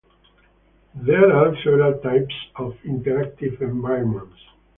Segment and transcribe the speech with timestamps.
[0.95, 4.41] There are several types of interactive environments.